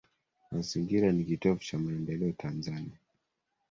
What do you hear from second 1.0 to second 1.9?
ni Kitovu Cha